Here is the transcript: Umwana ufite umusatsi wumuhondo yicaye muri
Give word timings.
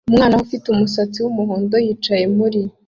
Umwana 0.09 0.39
ufite 0.45 0.65
umusatsi 0.69 1.17
wumuhondo 1.21 1.75
yicaye 1.85 2.25
muri 2.37 2.61